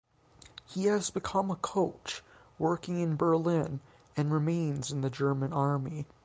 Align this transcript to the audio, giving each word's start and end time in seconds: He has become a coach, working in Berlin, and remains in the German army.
He 0.65 0.85
has 0.85 1.11
become 1.11 1.51
a 1.51 1.55
coach, 1.55 2.23
working 2.57 2.99
in 2.99 3.17
Berlin, 3.17 3.81
and 4.17 4.33
remains 4.33 4.91
in 4.91 5.01
the 5.01 5.11
German 5.11 5.53
army. 5.53 6.07